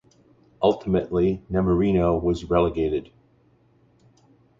Ultimately 0.63 1.43
Nemorino 1.47 2.19
was 2.19 2.45
relegated. 2.49 3.11